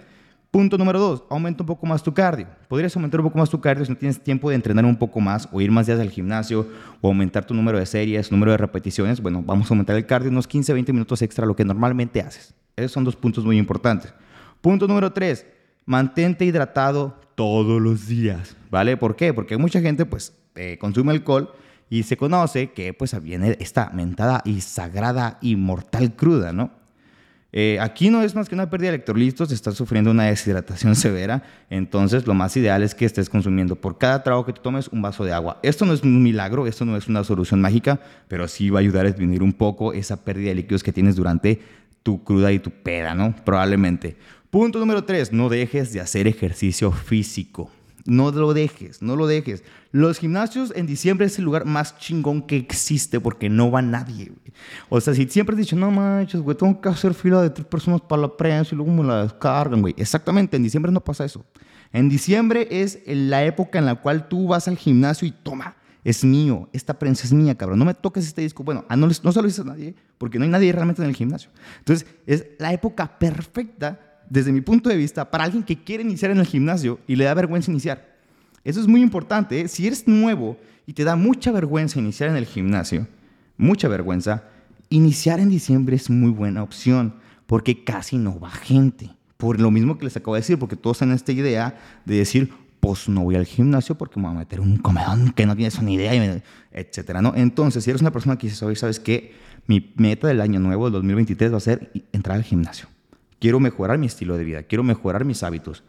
Punto 0.51 0.77
número 0.77 1.00
dos, 1.00 1.24
aumenta 1.30 1.63
un 1.63 1.68
poco 1.68 1.86
más 1.86 2.01
tu 2.01 2.13
cardio. 2.13 2.47
Podrías 2.68 2.95
aumentar 2.95 3.19
un 3.19 3.27
poco 3.27 3.38
más 3.38 3.50
tu 3.50 3.59
cardio 3.59 3.83
si 3.83 3.92
no 3.92 3.97
tienes 3.97 4.24
tiempo 4.24 4.50
de 4.50 4.56
entrenar 4.56 4.86
un 4.86 4.96
poco 4.96 5.20
más 5.20 5.50
o 5.51 5.60
ir 5.60 5.70
más 5.70 5.86
días 5.88 6.00
al 6.00 6.10
gimnasio 6.10 6.67
o 7.01 7.08
aumentar 7.08 7.46
tu 7.46 7.53
número 7.53 7.77
de 7.77 7.86
series, 7.86 8.31
número 8.31 8.51
de 8.51 8.58
repeticiones. 8.58 9.22
Bueno, 9.22 9.43
vamos 9.46 9.70
a 9.70 9.74
aumentar 9.74 9.96
el 9.96 10.05
cardio 10.05 10.29
unos 10.29 10.48
15, 10.48 10.74
20 10.74 10.93
minutos 10.93 11.22
extra, 11.22 11.46
lo 11.46 11.55
que 11.55 11.65
normalmente 11.65 12.22
haces. 12.22 12.53
Esos 12.75 12.91
son 12.91 13.03
dos 13.03 13.15
puntos 13.15 13.46
muy 13.46 13.58
importantes. 13.58 14.13
Punto 14.62 14.88
número 14.88 15.12
tres, 15.12 15.46
mantente 15.86 16.46
hidratado 16.46 17.20
todos 17.36 17.81
los 17.81 18.08
días, 18.08 18.55
¿vale? 18.70 18.98
¿Por 18.98 19.15
qué? 19.15 19.34
Porque 19.34 19.58
mucha 19.58 19.81
gente 19.81 20.05
pues 20.05 20.34
eh, 20.55 20.77
consume 20.79 21.12
alcohol 21.12 21.51
y 21.89 22.03
se 22.03 22.17
conoce 22.17 22.72
que 22.72 22.93
pues 22.93 23.22
viene 23.22 23.58
esta 23.60 23.89
mentada 23.91 24.41
y 24.46 24.62
sagrada 24.62 25.38
y 25.41 25.55
mortal 25.55 26.15
cruda, 26.15 26.53
¿no? 26.53 26.72
Eh, 27.57 27.79
aquí 27.79 28.09
no 28.09 28.21
es 28.21 28.35
más 28.35 28.50
que 28.50 28.55
una 28.55 28.69
pérdida 28.69 28.89
de 28.89 28.95
electrolitos, 28.95 29.50
estás 29.50 29.75
sufriendo 29.75 30.12
una 30.12 30.25
deshidratación 30.25 30.93
severa, 30.97 31.41
entonces 31.69 32.27
lo 32.27 32.33
más 32.33 32.57
ideal 32.57 32.83
es 32.83 32.93
que 32.93 33.05
estés 33.05 33.29
consumiendo 33.29 33.77
por 33.77 33.97
cada 33.97 34.24
trago 34.24 34.45
que 34.45 34.51
tú 34.51 34.62
tomes 34.62 34.89
un 34.89 35.01
vaso 35.01 35.24
de 35.24 35.31
agua. 35.31 35.57
Esto 35.63 35.85
no 35.85 35.93
es 35.93 36.03
un 36.03 36.21
milagro, 36.21 36.67
esto 36.67 36.83
no 36.83 36.97
es 36.97 37.07
una 37.07 37.24
solución 37.24 37.62
mágica, 37.62 38.01
pero 38.27 38.50
sí 38.50 38.69
va 38.69 38.79
a 38.79 38.81
ayudar 38.81 39.05
a 39.05 39.09
disminuir 39.09 39.41
un 39.41 39.53
poco 39.53 39.93
esa 39.93 40.21
pérdida 40.25 40.50
de 40.50 40.55
líquidos 40.55 40.83
que 40.83 40.91
tienes 40.91 41.15
durante 41.15 41.62
tu 42.03 42.25
cruda 42.25 42.51
y 42.51 42.59
tu 42.59 42.71
peda, 42.71 43.15
¿no? 43.15 43.33
Probablemente. 43.45 44.17
Punto 44.50 44.77
número 44.77 45.05
tres, 45.05 45.31
no 45.31 45.47
dejes 45.47 45.93
de 45.93 46.01
hacer 46.01 46.27
ejercicio 46.27 46.91
físico. 46.91 47.71
No 48.05 48.31
lo 48.31 48.53
dejes, 48.53 49.01
no 49.01 49.15
lo 49.15 49.25
dejes. 49.25 49.63
Los 49.91 50.19
gimnasios 50.19 50.71
en 50.75 50.85
diciembre 50.85 51.25
es 51.25 51.39
el 51.39 51.45
lugar 51.45 51.65
más 51.65 51.97
chingón 51.97 52.43
que 52.43 52.55
existe 52.55 53.19
porque 53.19 53.50
no 53.50 53.71
va 53.71 53.81
nadie, 53.81 54.31
O 54.89 55.01
sea, 55.01 55.15
si 55.15 55.27
siempre 55.27 55.55
has 55.55 55.59
dicho, 55.59 55.75
no 55.75 55.89
manches, 55.89 56.41
güey, 56.41 56.55
tengo 56.55 56.79
que 56.79 56.89
hacer 56.89 57.15
fila 57.15 57.41
de 57.41 57.50
tres 57.50 57.65
personas 57.65 58.01
para 58.01 58.21
la 58.21 58.38
prensa 58.38 58.75
y 58.75 58.77
luego 58.77 58.91
me 58.91 59.03
la 59.03 59.24
descargan, 59.24 59.81
güey. 59.81 59.95
Exactamente, 59.97 60.55
en 60.55 60.63
diciembre 60.63 60.91
no 60.91 61.03
pasa 61.03 61.25
eso. 61.25 61.43
En 61.91 62.07
diciembre 62.07 62.67
es 62.69 63.00
la 63.07 63.43
época 63.43 63.79
en 63.79 63.85
la 63.85 63.95
cual 63.95 64.27
tú 64.27 64.50
vas 64.50 64.67
al 64.67 64.77
gimnasio 64.77 65.27
y 65.27 65.31
toma, 65.31 65.75
es 66.03 66.24
mío, 66.24 66.69
esta 66.74 67.00
prensa 67.00 67.25
es 67.25 67.33
mía, 67.33 67.55
cabrón. 67.55 67.79
No 67.79 67.85
me 67.85 67.95
toques 67.95 68.27
este 68.27 68.43
disco. 68.43 68.63
Bueno, 68.63 68.85
ah, 68.88 68.95
no, 68.95 69.07
no 69.07 69.31
se 69.31 69.41
lo 69.41 69.47
dices 69.47 69.62
a 69.62 69.63
nadie 69.63 69.95
porque 70.19 70.38
no 70.38 70.45
hay 70.45 70.51
nadie 70.51 70.71
realmente 70.71 71.01
en 71.01 71.09
el 71.09 71.15
gimnasio. 71.15 71.50
Entonces, 71.79 72.05
es 72.27 72.45
la 72.59 72.71
época 72.71 73.17
perfecta 73.17 74.04
desde 74.29 74.51
mi 74.51 74.62
punto 74.62 74.89
de 74.89 74.98
vista, 74.98 75.29
para 75.29 75.44
alguien 75.44 75.63
que 75.63 75.84
quiere 75.84 76.03
iniciar 76.03 76.32
en 76.32 76.39
el 76.39 76.46
gimnasio 76.46 77.00
y 77.08 77.15
le 77.15 77.25
da 77.25 77.34
vergüenza 77.34 77.72
iniciar. 77.72 78.15
Eso 78.63 78.82
es 78.82 78.88
muy 78.88 79.01
importante. 79.01 79.62
¿eh? 79.62 79.67
Si 79.67 79.86
eres 79.86 80.08
nuevo 80.08 80.58
y 80.86 80.94
te 80.94 81.03
da 81.03 81.15
mucha 81.15 81.51
vergüenza 81.51 82.00
iniciar 82.00 82.29
en 82.29 82.36
el 82.36 82.46
gimnasio, 82.46 83.08
mucha 83.58 83.88
vergüenza, 83.88 84.44
iniciar 84.89 85.39
en 85.39 85.50
diciembre 85.50 85.96
es 85.96 86.10
muy 86.10 86.32
buena 86.32 86.63
opción. 86.63 87.13
porque 87.46 87.84
casi 87.84 88.17
no 88.17 88.39
va 88.39 88.50
gente. 88.50 89.12
Por 89.38 89.60
lo 89.62 89.70
mismo 89.70 90.00
que 90.00 90.05
les 90.05 90.17
acabo 90.17 90.34
de 90.34 90.41
decir, 90.41 90.58
porque 90.58 90.75
todos 90.75 90.98
tienen 90.98 91.15
esta 91.15 91.32
idea 91.32 91.77
de 92.03 92.15
decir, 92.15 92.51
pues 92.79 93.08
no 93.08 93.24
voy 93.24 93.36
al 93.36 93.46
gimnasio 93.46 93.96
porque 93.96 94.20
me 94.20 94.27
voy 94.27 94.36
a 94.36 94.39
meter 94.39 94.60
un 94.60 94.77
comedón 94.77 95.32
que 95.32 95.46
no 95.46 95.55
tienes 95.55 95.79
ni 95.82 95.94
idea, 95.94 96.41
etcétera, 96.72 97.22
¿no? 97.22 97.34
Entonces, 97.36 97.84
si 97.84 97.89
eres 97.89 98.01
una 98.01 98.12
persona 98.12 98.38
que 98.38 98.48
dices, 98.48 98.63
oye, 98.63 98.75
¿sabes 98.75 99.00
qué? 99.00 99.34
Mi 99.67 99.94
meta 99.96 100.27
del 100.27 100.41
año 100.41 100.60
nuevo, 100.60 100.86
del 100.86 100.94
2023, 100.94 101.53
va 101.53 101.58
a 101.58 101.60
ser 101.60 101.91
entrar 102.12 102.38
al 102.38 102.44
gimnasio. 102.44 102.88
Quiero 103.46 103.60
mejorar 103.60 104.00
mi 104.00 104.08
estilo 104.08 104.38
de 104.38 104.44
vida, 104.44 104.64
quiero 104.64 104.84
mejorar 104.84 105.24
mis 105.24 105.44
hábitos. 105.44 105.84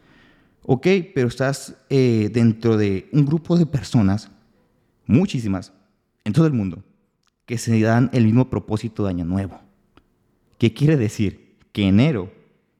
Ok, 0.60 0.88
pero 1.14 1.26
estás 1.26 1.74
eh, 1.88 2.28
dentro 2.30 2.76
de 2.76 3.08
un 3.14 3.24
grupo 3.24 3.56
de 3.56 3.64
personas, 3.64 4.30
muchísimas, 5.06 5.72
en 6.24 6.34
todo 6.34 6.46
el 6.46 6.52
mundo, 6.52 6.84
que 7.46 7.56
se 7.56 7.80
dan 7.80 8.10
el 8.12 8.26
mismo 8.26 8.50
propósito 8.50 9.04
de 9.04 9.08
año 9.08 9.24
nuevo. 9.24 9.58
¿Qué 10.58 10.74
quiere 10.74 10.98
decir? 10.98 11.56
Que 11.72 11.88
enero 11.88 12.30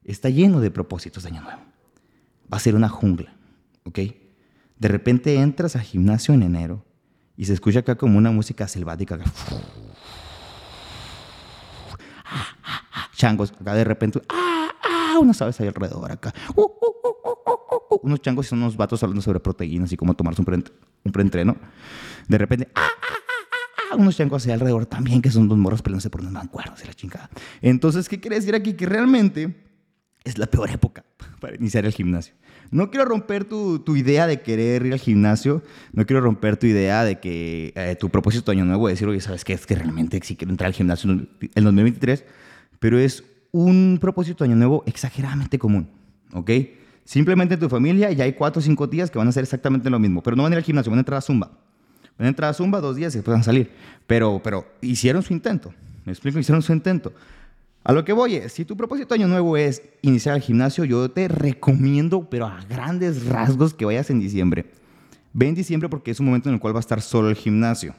está 0.03 0.29
lleno 0.29 0.61
de 0.61 0.69
propósitos 0.69 1.23
de 1.23 1.29
año 1.29 1.41
nuevo. 1.41 1.61
Va 2.53 2.57
a 2.57 2.59
ser 2.59 2.75
una 2.75 2.87
jungla, 2.87 3.33
¿ok? 3.83 3.97
De 4.77 4.87
repente 4.89 5.37
entras 5.37 5.75
al 5.75 5.81
gimnasio 5.81 6.35
en 6.35 6.43
enero 6.43 6.85
y 7.35 7.45
se 7.45 7.53
escucha 7.53 7.79
acá 7.79 7.95
como 7.95 8.19
una 8.19 8.29
música 8.29 8.67
selvática. 8.67 9.17
Changos, 13.15 13.51
acá 13.59 13.73
de 13.73 13.83
repente, 13.83 14.21
¡ah, 14.29 14.46
ah! 15.17 15.19
Unas 15.19 15.41
aves 15.41 15.59
ahí 15.59 15.67
alrededor 15.67 16.11
acá. 16.11 16.33
Uh, 16.55 16.61
uh, 16.61 16.65
uh, 16.65 17.99
unos 18.01 18.21
changos 18.21 18.45
y 18.45 18.49
son 18.49 18.59
unos 18.59 18.77
vatos 18.77 19.01
hablando 19.03 19.21
sobre 19.21 19.39
proteínas 19.39 19.91
y 19.91 19.97
cómo 19.97 20.13
tomarse 20.15 20.41
un, 20.41 20.63
un 21.03 21.11
preentreno. 21.11 21.57
De 22.27 22.37
repente, 22.37 22.69
¡ah, 22.75 22.87
ah, 23.91 23.95
unos 23.95 24.15
changos 24.15 24.45
ahí 24.45 24.53
alrededor 24.53 24.85
también, 24.85 25.21
que 25.21 25.31
son 25.31 25.47
dos 25.47 25.57
morros 25.57 25.81
peleándose 25.81 26.09
por 26.09 26.21
unos 26.21 26.33
mancuernos 26.33 26.83
y 26.83 26.87
la 26.87 26.93
chingada. 26.93 27.29
Entonces, 27.61 28.09
¿qué 28.09 28.19
quiere 28.19 28.37
decir 28.37 28.55
aquí? 28.55 28.73
Que 28.73 28.85
realmente 28.85 29.55
es 30.23 30.37
la 30.37 30.47
peor 30.47 30.69
época 30.69 31.05
para 31.39 31.55
iniciar 31.55 31.85
el 31.85 31.93
gimnasio. 31.93 32.33
No 32.69 32.91
quiero 32.91 33.05
romper 33.05 33.45
tu, 33.45 33.79
tu, 33.79 33.95
idea 33.95 34.27
de 34.27 34.41
querer 34.41 34.85
ir 34.85 34.91
al 34.91 34.99
gimnasio, 34.99 35.63
no 35.93 36.05
quiero 36.05 36.19
romper 36.19 36.57
tu 36.57 36.67
idea 36.67 37.05
de 37.05 37.17
que 37.19 37.71
eh, 37.75 37.95
tu 37.97 38.09
propósito 38.09 38.51
de 38.51 38.57
año 38.57 38.65
nuevo 38.65 38.89
es 38.89 38.95
decir, 38.95 39.07
oye, 39.07 39.21
¿sabes 39.21 39.45
qué? 39.45 39.53
Es 39.53 39.65
que 39.65 39.75
realmente 39.75 40.19
sí 40.21 40.35
quiero 40.35 40.51
entrar 40.51 40.67
al 40.67 40.73
gimnasio 40.73 41.09
en 41.09 41.29
el 41.55 41.63
2023, 41.63 42.25
pero 42.79 42.99
es 42.99 43.23
un 43.51 43.97
propósito 43.99 44.43
de 44.43 44.49
año 44.49 44.57
nuevo 44.57 44.83
exageradamente 44.85 45.57
común, 45.57 45.89
¿ok? 46.33 46.51
Simplemente 47.03 47.53
en 47.53 47.59
tu 47.59 47.69
familia 47.69 48.11
ya 48.11 48.25
hay 48.25 48.33
cuatro 48.33 48.59
o 48.59 48.63
cinco 48.63 48.87
días 48.87 49.09
que 49.09 49.17
van 49.17 49.27
a 49.27 49.29
hacer 49.29 49.43
exactamente 49.43 49.89
lo 49.89 49.99
mismo, 49.99 50.21
pero 50.21 50.35
no 50.35 50.43
van 50.43 50.51
a 50.51 50.55
ir 50.55 50.57
al 50.57 50.63
gimnasio, 50.63 50.89
van 50.89 50.99
a 50.99 51.01
entrar 51.01 51.17
a 51.17 51.21
Zumba. 51.21 51.51
Van 52.17 52.25
a 52.25 52.29
entrar 52.29 52.49
a 52.49 52.53
Zumba 52.53 52.81
dos 52.81 52.95
días 52.95 53.13
y 53.13 53.19
después 53.19 53.33
van 53.33 53.41
a 53.41 53.43
salir. 53.43 53.71
Pero, 54.07 54.41
pero 54.43 54.65
hicieron 54.81 55.23
su 55.23 55.33
intento, 55.33 55.73
me 56.05 56.11
explico, 56.11 56.39
hicieron 56.39 56.61
su 56.61 56.73
intento. 56.73 57.13
A 57.87 57.93
lo 57.93 58.03
que 58.03 58.11
voy 58.11 58.35
es, 58.35 58.51
si 58.51 58.65
tu 58.65 58.75
propósito 58.75 59.15
de 59.15 59.21
año 59.21 59.29
nuevo 59.29 59.55
es 59.55 59.81
iniciar 60.01 60.35
el 60.35 60.41
gimnasio, 60.41 60.83
yo 60.83 61.09
te 61.09 61.29
recomiendo, 61.29 62.29
pero 62.29 62.45
a 62.45 62.59
grandes 62.69 63.25
rasgos, 63.25 63.73
que 63.73 63.85
vayas 63.85 64.09
en 64.09 64.19
diciembre. 64.19 64.65
Ve 65.31 65.47
en 65.47 65.55
diciembre 65.55 65.87
porque 65.87 66.11
es 66.11 66.19
un 66.19 66.25
momento 66.25 66.49
en 66.49 66.55
el 66.55 66.59
cual 66.59 66.75
va 66.75 66.79
a 66.79 66.81
estar 66.81 67.01
solo 67.01 67.29
el 67.29 67.35
gimnasio. 67.35 67.95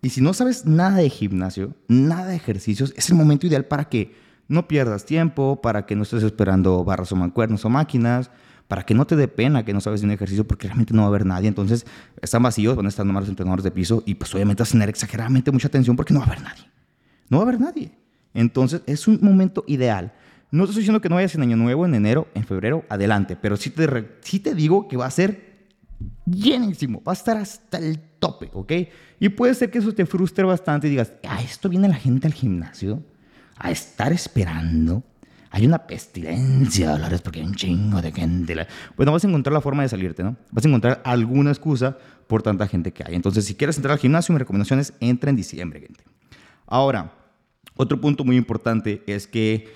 Y 0.00 0.10
si 0.10 0.20
no 0.20 0.32
sabes 0.32 0.64
nada 0.64 0.98
de 0.98 1.10
gimnasio, 1.10 1.74
nada 1.88 2.26
de 2.26 2.36
ejercicios, 2.36 2.94
es 2.96 3.10
el 3.10 3.16
momento 3.16 3.48
ideal 3.48 3.64
para 3.64 3.88
que 3.88 4.14
no 4.50 4.66
pierdas 4.66 5.06
tiempo, 5.06 5.60
para 5.62 5.86
que 5.86 5.94
no 5.94 6.02
estés 6.02 6.24
esperando 6.24 6.84
barras 6.84 7.12
o 7.12 7.16
mancuernos 7.16 7.64
o 7.64 7.70
máquinas, 7.70 8.30
para 8.66 8.82
que 8.82 8.94
no 8.94 9.06
te 9.06 9.14
dé 9.14 9.28
pena 9.28 9.64
que 9.64 9.72
no 9.72 9.80
sabes 9.80 10.00
de 10.00 10.06
un 10.06 10.12
ejercicio 10.12 10.44
porque 10.44 10.66
realmente 10.66 10.92
no 10.92 11.02
va 11.02 11.06
a 11.06 11.08
haber 11.08 11.24
nadie. 11.24 11.48
Entonces 11.48 11.86
están 12.20 12.42
vacíos, 12.42 12.74
van 12.76 12.86
a 12.86 12.88
estar 12.88 13.06
nomás 13.06 13.22
los 13.22 13.30
entrenadores 13.30 13.62
de 13.62 13.70
piso 13.70 14.02
y 14.06 14.14
pues 14.14 14.34
obviamente 14.34 14.62
vas 14.62 14.70
a 14.70 14.72
tener 14.72 14.88
exageradamente 14.88 15.52
mucha 15.52 15.68
atención 15.68 15.96
porque 15.96 16.12
no 16.12 16.20
va 16.20 16.26
a 16.26 16.28
haber 16.30 16.42
nadie. 16.42 16.64
No 17.28 17.38
va 17.38 17.44
a 17.44 17.46
haber 17.46 17.60
nadie. 17.60 17.92
Entonces 18.34 18.82
es 18.86 19.06
un 19.06 19.20
momento 19.22 19.64
ideal. 19.68 20.12
No 20.50 20.64
te 20.64 20.70
estoy 20.70 20.82
diciendo 20.82 21.00
que 21.00 21.08
no 21.08 21.14
vayas 21.14 21.34
en 21.36 21.42
Año 21.42 21.56
Nuevo, 21.56 21.86
en 21.86 21.94
enero, 21.94 22.26
en 22.34 22.44
febrero, 22.44 22.84
adelante, 22.88 23.36
pero 23.40 23.56
sí 23.56 23.70
te, 23.70 23.86
te 23.86 24.54
digo 24.54 24.88
que 24.88 24.96
va 24.96 25.06
a 25.06 25.10
ser 25.10 25.68
llenísimo, 26.26 27.02
va 27.04 27.12
a 27.12 27.14
estar 27.14 27.36
hasta 27.36 27.78
el 27.78 28.00
tope, 28.18 28.50
¿ok? 28.52 28.72
Y 29.20 29.28
puede 29.28 29.54
ser 29.54 29.70
que 29.70 29.78
eso 29.78 29.92
te 29.94 30.06
frustre 30.06 30.44
bastante 30.44 30.88
y 30.88 30.90
digas, 30.90 31.12
¿a 31.28 31.40
esto 31.40 31.68
viene 31.68 31.88
la 31.88 31.94
gente 31.94 32.26
al 32.26 32.34
gimnasio? 32.34 33.04
¿A 33.60 33.70
estar 33.70 34.10
esperando? 34.10 35.04
Hay 35.50 35.66
una 35.66 35.86
pestilencia 35.86 36.86
de 36.86 36.92
dólares 36.92 37.20
porque 37.20 37.40
hay 37.40 37.46
un 37.46 37.54
chingo 37.54 38.00
de 38.00 38.10
gente. 38.10 38.66
Bueno, 38.96 39.12
vas 39.12 39.22
a 39.22 39.28
encontrar 39.28 39.52
la 39.52 39.60
forma 39.60 39.82
de 39.82 39.90
salirte, 39.90 40.22
¿no? 40.22 40.36
Vas 40.50 40.64
a 40.64 40.68
encontrar 40.68 41.02
alguna 41.04 41.50
excusa 41.50 41.98
por 42.26 42.42
tanta 42.42 42.66
gente 42.66 42.92
que 42.92 43.04
hay. 43.06 43.14
Entonces, 43.14 43.44
si 43.44 43.54
quieres 43.54 43.76
entrar 43.76 43.92
al 43.92 43.98
gimnasio, 43.98 44.32
mi 44.32 44.38
recomendación 44.38 44.78
es 44.80 44.94
entra 45.00 45.28
en 45.28 45.36
diciembre, 45.36 45.80
gente. 45.80 46.02
Ahora, 46.66 47.12
otro 47.74 48.00
punto 48.00 48.24
muy 48.24 48.36
importante 48.36 49.02
es 49.06 49.26
que 49.26 49.68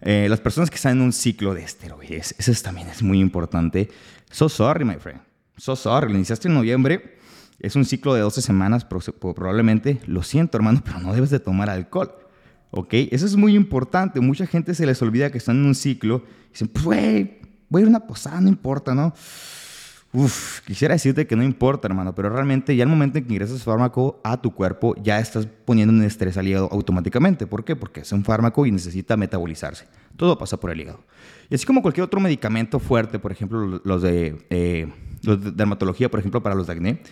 eh, 0.00 0.26
las 0.28 0.40
personas 0.40 0.68
que 0.68 0.76
están 0.76 0.96
en 0.96 1.02
un 1.02 1.12
ciclo 1.12 1.54
de 1.54 1.62
esteroides, 1.62 2.34
eso 2.38 2.52
también 2.60 2.88
es 2.88 3.04
muy 3.04 3.20
importante. 3.20 3.88
So 4.32 4.48
sorry, 4.48 4.84
my 4.84 4.96
friend. 4.96 5.20
So 5.56 5.76
sorry. 5.76 6.10
Lo 6.10 6.16
iniciaste 6.16 6.48
en 6.48 6.54
noviembre. 6.54 7.18
Es 7.60 7.76
un 7.76 7.84
ciclo 7.84 8.14
de 8.14 8.22
12 8.22 8.42
semanas 8.42 8.84
probablemente. 8.84 10.00
Lo 10.06 10.24
siento, 10.24 10.56
hermano, 10.56 10.82
pero 10.84 10.98
no 10.98 11.12
debes 11.12 11.30
de 11.30 11.38
tomar 11.38 11.70
alcohol. 11.70 12.27
¿Ok? 12.70 12.92
Eso 12.92 13.26
es 13.26 13.36
muy 13.36 13.54
importante. 13.54 14.20
Mucha 14.20 14.46
gente 14.46 14.74
se 14.74 14.86
les 14.86 15.00
olvida 15.02 15.30
que 15.30 15.38
están 15.38 15.56
en 15.56 15.66
un 15.66 15.74
ciclo. 15.74 16.22
Y 16.48 16.52
dicen, 16.52 16.68
pues, 16.68 16.84
güey, 16.84 17.38
voy 17.68 17.80
a 17.80 17.82
ir 17.82 17.86
a 17.86 17.90
una 17.90 18.06
posada, 18.06 18.40
no 18.40 18.48
importa, 18.48 18.94
¿no? 18.94 19.14
Uf, 20.10 20.60
quisiera 20.66 20.94
decirte 20.94 21.26
que 21.26 21.36
no 21.36 21.42
importa, 21.42 21.86
hermano, 21.86 22.14
pero 22.14 22.30
realmente 22.30 22.74
ya 22.74 22.82
el 22.82 22.88
momento 22.88 23.18
en 23.18 23.26
que 23.26 23.32
ingresas 23.34 23.62
fármaco 23.62 24.20
a 24.24 24.40
tu 24.40 24.54
cuerpo, 24.54 24.94
ya 25.02 25.20
estás 25.20 25.46
poniendo 25.66 25.92
un 25.92 26.02
estrés 26.02 26.38
al 26.38 26.48
hígado 26.48 26.68
automáticamente. 26.72 27.46
¿Por 27.46 27.62
qué? 27.62 27.76
Porque 27.76 28.00
es 28.00 28.12
un 28.12 28.24
fármaco 28.24 28.64
y 28.64 28.72
necesita 28.72 29.18
metabolizarse. 29.18 29.86
Todo 30.16 30.38
pasa 30.38 30.56
por 30.56 30.70
el 30.70 30.80
hígado. 30.80 31.04
Y 31.50 31.54
así 31.54 31.66
como 31.66 31.82
cualquier 31.82 32.04
otro 32.04 32.20
medicamento 32.20 32.78
fuerte, 32.78 33.18
por 33.18 33.32
ejemplo, 33.32 33.82
los 33.84 34.02
de, 34.02 34.46
eh, 34.48 34.90
los 35.24 35.44
de 35.44 35.50
dermatología, 35.50 36.10
por 36.10 36.20
ejemplo, 36.20 36.42
para 36.42 36.54
los 36.54 36.66
de 36.66 36.72
acné, 36.72 37.02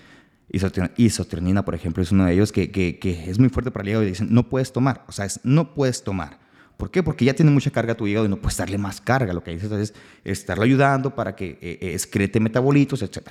isotrenina, 0.49 1.65
por 1.65 1.75
ejemplo, 1.75 2.03
es 2.03 2.12
uno 2.12 2.25
de 2.25 2.33
ellos 2.33 2.53
que, 2.53 2.71
que, 2.71 3.31
es 3.31 3.38
muy 3.38 3.49
fuerte 3.49 3.71
para 3.71 3.83
el 3.83 3.88
hígado 3.88 4.05
y 4.05 4.09
dicen, 4.09 4.29
no 4.31 4.49
puedes 4.49 4.73
tomar. 4.73 5.05
O 5.09 5.12
sea, 5.12 5.25
es, 5.25 5.41
no 5.43 5.75
puedes 5.75 6.05
tomar. 6.05 6.38
¿Por 6.76 6.91
qué? 6.91 7.03
Porque 7.03 7.25
ya 7.25 7.35
tiene 7.35 7.50
mucha 7.50 7.71
carga 7.71 7.95
tu 7.95 8.07
hígado 8.07 8.26
y 8.26 8.29
no 8.29 8.37
puedes 8.37 8.57
darle 8.59 8.79
más 8.79 9.00
carga. 9.00 9.33
Lo 9.33 9.43
que 9.43 9.53
dices 9.53 9.73
es 9.73 9.95
estarlo 10.25 10.65
ayudando 10.65 11.15
para 11.15 11.35
que 11.35 11.59
eh, 11.61 11.79
eh, 11.81 11.93
excrete 11.93 12.38
metabolitos, 12.38 13.03
etc. 13.03 13.31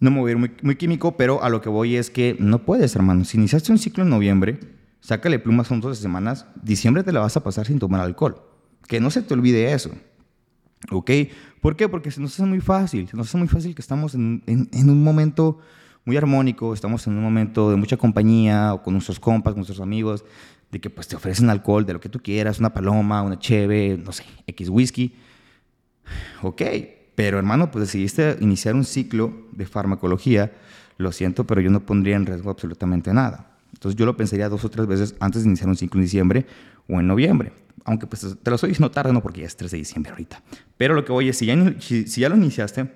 No 0.00 0.10
me 0.10 0.20
voy 0.20 0.30
a 0.30 0.32
ir 0.32 0.38
muy, 0.38 0.52
muy, 0.62 0.76
químico, 0.76 1.16
pero 1.16 1.42
a 1.42 1.48
lo 1.48 1.60
que 1.60 1.68
voy 1.68 1.96
es 1.96 2.10
que 2.10 2.36
no 2.38 2.64
puedes, 2.64 2.94
hermano. 2.94 3.24
Si 3.24 3.36
iniciaste 3.36 3.72
un 3.72 3.78
ciclo 3.78 4.04
en 4.04 4.10
noviembre, 4.10 4.60
sácale 5.00 5.38
plumas, 5.38 5.66
son 5.66 5.80
12 5.80 6.00
semanas. 6.00 6.46
Diciembre 6.62 7.02
te 7.02 7.12
la 7.12 7.20
vas 7.20 7.36
a 7.36 7.42
pasar 7.42 7.66
sin 7.66 7.78
tomar 7.78 8.00
alcohol. 8.00 8.42
Que 8.86 9.00
no 9.00 9.10
se 9.10 9.22
te 9.22 9.34
olvide 9.34 9.72
eso. 9.72 9.90
¿Ok? 10.90 11.10
¿Por 11.60 11.76
qué? 11.76 11.88
Porque 11.88 12.10
se 12.10 12.20
nos 12.20 12.34
hace 12.34 12.44
muy 12.44 12.60
fácil. 12.60 13.08
Se 13.08 13.16
nos 13.16 13.28
hace 13.28 13.38
muy 13.38 13.48
fácil 13.48 13.74
que 13.74 13.82
estamos 13.82 14.14
en, 14.14 14.42
en, 14.46 14.68
en 14.72 14.90
un 14.90 15.02
momento 15.02 15.58
muy 16.04 16.16
armónico, 16.16 16.74
estamos 16.74 17.06
en 17.06 17.14
un 17.14 17.22
momento 17.22 17.70
de 17.70 17.76
mucha 17.76 17.96
compañía, 17.96 18.74
o 18.74 18.82
con 18.82 18.92
nuestros 18.92 19.18
compas, 19.18 19.54
con 19.54 19.60
nuestros 19.60 19.80
amigos, 19.80 20.24
de 20.70 20.80
que 20.80 20.90
pues 20.90 21.08
te 21.08 21.16
ofrecen 21.16 21.48
alcohol, 21.50 21.86
de 21.86 21.94
lo 21.94 22.00
que 22.00 22.08
tú 22.08 22.20
quieras, 22.20 22.58
una 22.58 22.74
paloma, 22.74 23.22
una 23.22 23.38
cheve, 23.38 23.98
no 24.02 24.12
sé, 24.12 24.24
X 24.46 24.68
whisky. 24.68 25.14
Ok, 26.42 26.62
pero 27.14 27.38
hermano, 27.38 27.70
pues 27.70 27.86
decidiste 27.86 28.36
iniciar 28.40 28.74
un 28.74 28.84
ciclo 28.84 29.32
de 29.52 29.66
farmacología, 29.66 30.52
lo 30.98 31.12
siento, 31.12 31.46
pero 31.46 31.60
yo 31.60 31.70
no 31.70 31.80
pondría 31.86 32.16
en 32.16 32.26
riesgo 32.26 32.50
absolutamente 32.50 33.12
nada. 33.14 33.56
Entonces 33.72 33.98
yo 33.98 34.04
lo 34.06 34.16
pensaría 34.16 34.48
dos 34.48 34.64
o 34.64 34.70
tres 34.70 34.86
veces 34.86 35.14
antes 35.20 35.42
de 35.42 35.48
iniciar 35.48 35.68
un 35.68 35.76
ciclo 35.76 36.00
en 36.00 36.04
diciembre 36.04 36.46
o 36.88 37.00
en 37.00 37.06
noviembre. 37.06 37.52
Aunque 37.84 38.06
pues 38.06 38.22
te 38.42 38.50
lo 38.50 38.54
estoy 38.56 38.70
diciendo 38.70 38.90
tarde, 38.90 39.12
no 39.12 39.22
porque 39.22 39.42
ya 39.42 39.46
es 39.46 39.56
3 39.56 39.70
de 39.70 39.78
diciembre 39.78 40.10
ahorita. 40.12 40.42
Pero 40.76 40.94
lo 40.94 41.04
que 41.04 41.12
voy 41.12 41.28
es, 41.28 41.38
si 41.38 41.46
ya, 41.46 41.74
si, 41.80 42.06
si 42.06 42.22
ya 42.22 42.28
lo 42.28 42.36
iniciaste, 42.36 42.90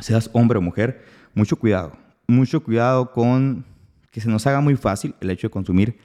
seas 0.00 0.30
hombre 0.32 0.58
o 0.58 0.62
mujer, 0.62 1.04
mucho 1.34 1.56
cuidado. 1.56 1.96
Mucho 2.26 2.62
cuidado 2.62 3.10
con 3.10 3.64
que 4.10 4.20
se 4.20 4.28
nos 4.28 4.46
haga 4.46 4.60
muy 4.60 4.76
fácil 4.76 5.14
el 5.20 5.30
hecho 5.30 5.48
de 5.48 5.50
consumir 5.50 5.98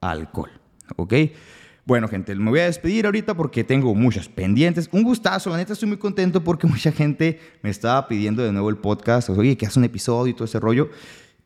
alcohol. 0.00 0.50
¿Ok? 0.96 1.14
Bueno, 1.86 2.08
gente, 2.08 2.34
me 2.34 2.48
voy 2.50 2.60
a 2.60 2.64
despedir 2.64 3.04
ahorita 3.04 3.34
porque 3.34 3.62
tengo 3.62 3.94
muchos 3.94 4.28
pendientes. 4.28 4.88
Un 4.90 5.02
gustazo, 5.02 5.50
la 5.50 5.58
neta 5.58 5.74
estoy 5.74 5.88
muy 5.88 5.98
contento 5.98 6.42
porque 6.42 6.66
mucha 6.66 6.92
gente 6.92 7.40
me 7.62 7.70
estaba 7.70 8.08
pidiendo 8.08 8.42
de 8.42 8.52
nuevo 8.52 8.70
el 8.70 8.76
podcast. 8.76 9.28
Oye, 9.30 9.56
que 9.56 9.66
hace 9.66 9.78
un 9.78 9.84
episodio 9.84 10.30
y 10.30 10.34
todo 10.34 10.44
ese 10.44 10.60
rollo. 10.60 10.90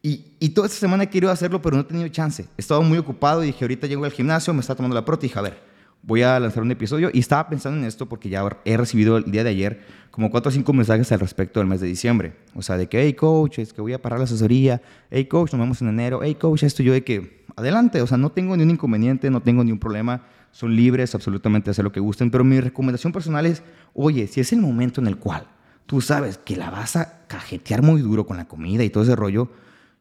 Y, 0.01 0.27
y, 0.39 0.51
toda 0.51 0.69
esta 0.69 0.79
semana 0.79 1.05
he 1.05 1.11
querido 1.11 1.33
hacerlo, 1.33 1.61
pero 1.61 1.75
no 1.75 1.83
he 1.83 1.85
tenido 1.85 2.07
chance. 2.09 2.45
He 2.57 2.61
estado 2.61 2.83
muy 2.83 2.99
ocupado 2.99 3.43
y 3.43 3.49
dije, 3.49 3.65
ahorita 3.65 3.89
llego 3.89 4.05
al 4.05 4.13
gimnasio, 4.13 4.55
me 4.55 4.61
está 4.61 4.77
tomando 4.77 4.95
la 4.95 5.05
prota 5.05 5.27
y 5.27 5.29
dije, 5.29 5.39
a 5.41 5.43
ver, 5.43 5.61
voy 6.03 6.23
a 6.23 6.39
lanzar 6.41 6.63
un 6.63 6.71
episodio. 6.71 7.11
Y 7.13 7.21
estaba 7.21 7.49
pensando 7.49 7.79
en 7.79 7.85
esto 7.85 8.07
porque 8.07 8.29
ya 8.29 8.49
he 8.65 8.77
recibido 8.77 9.17
el 9.17 9.31
día 9.31 9.45
de 9.45 9.51
ayer 9.51 9.81
como 10.11 10.31
cuatro 10.31 10.49
o 10.49 10.53
cinco 10.53 10.73
mensajes 10.73 11.11
al 11.13 11.21
respecto 11.21 11.61
del 11.61 11.69
mes 11.69 11.81
de 11.81 11.87
diciembre. 11.87 12.35
O 12.55 12.63
sea, 12.63 12.77
de 12.77 12.89
que, 12.89 13.03
hey, 13.03 13.15
coach, 13.15 13.59
es 13.59 13.73
que 13.73 13.81
voy 13.81 13.93
a 13.93 14.03
parar 14.03 14.19
la 14.19 14.25
asesoría. 14.25 14.83
Hey, 15.11 15.27
coach, 15.27 15.53
nos 15.53 15.61
vemos 15.61 15.83
en 15.83 15.89
enero. 15.89 16.21
Hey, 16.23 16.35
coach, 16.35 16.63
esto 16.63 16.83
yo 16.83 16.93
de 16.93 17.05
que 17.05 17.45
adelante, 17.59 18.01
o 18.03 18.07
sea, 18.07 18.17
no 18.17 18.31
tengo 18.31 18.57
ni 18.57 18.63
un 18.63 18.71
inconveniente, 18.71 19.31
no 19.31 19.43
tengo 19.43 19.65
ni 19.65 19.73
un 19.73 19.79
problema, 19.79 20.23
son 20.53 20.75
libres 20.75 21.15
absolutamente 21.15 21.67
de 21.67 21.71
hacer 21.73 21.85
lo 21.85 21.93
que 21.93 22.01
gusten, 22.01 22.31
pero 22.31 22.45
mi 22.45 22.61
recomendación 22.61 23.13
personal 23.13 23.47
es, 23.47 23.63
oye, 23.95 24.27
si 24.27 24.41
es 24.41 24.53
el 24.53 24.61
momento 24.61 25.01
en 25.01 25.09
el 25.09 25.17
cual 25.17 25.47
tú 25.87 26.01
sabes 26.01 26.39
que 26.39 26.57
la 26.57 26.71
vas 26.71 26.97
a 26.97 27.27
cajetear 27.27 27.83
muy 27.83 28.01
duro 28.01 28.27
con 28.27 28.37
la 28.37 28.47
comida 28.47 28.85
y 28.85 28.91
todo 28.91 29.03
ese 29.03 29.17
rollo, 29.17 29.51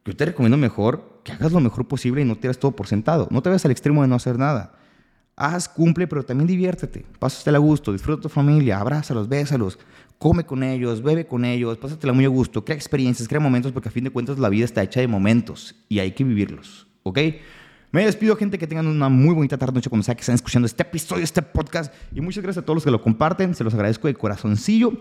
yo 0.05 0.15
te 0.15 0.25
recomiendo 0.25 0.57
mejor 0.57 1.21
que 1.23 1.31
hagas 1.31 1.51
lo 1.51 1.59
mejor 1.59 1.87
posible 1.87 2.21
y 2.21 2.25
no 2.25 2.33
hagas 2.33 2.59
todo 2.59 2.71
por 2.71 2.87
sentado, 2.87 3.27
no 3.31 3.41
te 3.41 3.49
vayas 3.49 3.65
al 3.65 3.71
extremo 3.71 4.01
de 4.01 4.07
no 4.07 4.15
hacer 4.15 4.37
nada. 4.37 4.73
Haz, 5.37 5.69
cumple, 5.69 6.07
pero 6.07 6.23
también 6.23 6.47
diviértete. 6.47 7.05
Pásatela 7.19 7.59
a 7.59 7.61
gusto, 7.61 7.93
disfruta 7.93 8.23
tu 8.23 8.29
familia, 8.29 8.79
abrázalos, 8.79 9.29
bésalos, 9.29 9.79
come 10.17 10.43
con 10.43 10.63
ellos, 10.63 11.01
bebe 11.01 11.27
con 11.27 11.45
ellos, 11.45 11.77
pásatela 11.77 12.11
muy 12.11 12.25
a 12.25 12.29
gusto, 12.29 12.65
crea 12.65 12.75
experiencias, 12.75 13.27
crea 13.27 13.39
momentos, 13.39 13.71
porque 13.71 13.87
a 13.87 13.91
fin 13.91 14.03
de 14.03 14.09
cuentas 14.09 14.39
la 14.39 14.49
vida 14.49 14.65
está 14.65 14.83
hecha 14.83 14.99
de 14.99 15.07
momentos 15.07 15.75
y 15.87 15.99
hay 15.99 16.11
que 16.11 16.23
vivirlos, 16.23 16.87
¿ok? 17.03 17.19
Me 17.89 18.03
despido, 18.03 18.35
gente, 18.35 18.57
que 18.57 18.67
tengan 18.67 18.85
una 18.85 19.07
muy 19.07 19.33
bonita 19.33 19.57
tarde 19.57 19.75
noche 19.75 19.89
cuando 19.89 20.03
sea 20.03 20.13
que 20.13 20.19
estén 20.19 20.35
escuchando 20.35 20.65
este 20.65 20.83
episodio, 20.83 21.23
este 21.23 21.41
podcast. 21.41 21.93
Y 22.13 22.19
muchas 22.19 22.43
gracias 22.43 22.61
a 22.61 22.65
todos 22.65 22.75
los 22.75 22.83
que 22.83 22.91
lo 22.91 23.01
comparten. 23.01 23.55
Se 23.55 23.63
los 23.63 23.73
agradezco 23.73 24.09
de 24.09 24.13
corazoncillo. 24.13 24.91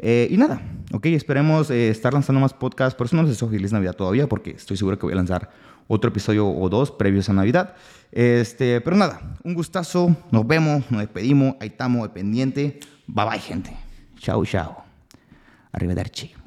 Eh, 0.00 0.26
y 0.28 0.36
nada, 0.36 0.60
ok, 0.92 1.06
esperemos 1.06 1.70
eh, 1.70 1.90
estar 1.90 2.12
lanzando 2.12 2.40
más 2.40 2.52
podcasts. 2.52 2.96
Por 2.96 3.06
eso 3.06 3.14
no 3.14 3.22
les 3.22 3.30
deseo 3.30 3.48
feliz 3.48 3.72
Navidad 3.72 3.94
todavía, 3.94 4.28
porque 4.28 4.50
estoy 4.50 4.76
seguro 4.76 4.98
que 4.98 5.06
voy 5.06 5.12
a 5.12 5.16
lanzar 5.16 5.50
otro 5.92 6.08
episodio 6.08 6.48
o 6.48 6.68
dos 6.68 6.90
previos 6.90 7.28
a 7.28 7.34
Navidad. 7.34 7.74
Este, 8.10 8.80
pero 8.80 8.96
nada, 8.96 9.20
un 9.44 9.54
gustazo. 9.54 10.16
Nos 10.30 10.46
vemos, 10.46 10.90
nos 10.90 11.00
despedimos. 11.00 11.56
Ahí 11.60 11.68
estamos, 11.68 12.08
pendiente. 12.08 12.80
Bye 13.06 13.26
bye, 13.28 13.38
gente. 13.38 13.76
Chao, 14.18 14.44
chao. 14.44 14.84
Arrivederci. 15.72 16.41